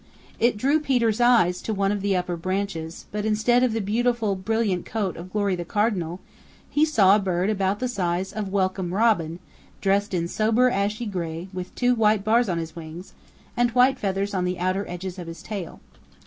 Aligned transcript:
It 0.39 0.57
drew 0.57 0.79
Peter's 0.79 1.21
eyes 1.21 1.61
to 1.61 1.75
one 1.75 1.91
of 1.91 2.01
the 2.01 2.17
upper 2.17 2.35
branches, 2.35 3.05
but 3.11 3.23
instead 3.23 3.61
of 3.61 3.71
the 3.71 3.79
beautiful, 3.81 4.35
brilliant 4.35 4.83
coat 4.83 5.15
of 5.15 5.31
Glory 5.31 5.55
the 5.55 5.63
Cardinal 5.63 6.19
he 6.71 6.85
saw 6.85 7.15
a 7.15 7.19
bird 7.19 7.51
about 7.51 7.77
the 7.77 7.87
size 7.87 8.33
of 8.33 8.51
Welcome 8.51 8.95
Robin 8.95 9.37
dressed 9.79 10.15
in 10.15 10.27
sober 10.27 10.71
ashy 10.71 11.05
gray 11.05 11.49
with 11.53 11.75
two 11.75 11.93
white 11.93 12.23
bars 12.23 12.49
on 12.49 12.57
his 12.57 12.75
wings, 12.75 13.13
and 13.55 13.69
white 13.75 13.99
feathers 13.99 14.33
on 14.33 14.43
the 14.43 14.57
outer 14.57 14.89
edges 14.89 15.19
of 15.19 15.27
his 15.27 15.43
tail. 15.43 15.79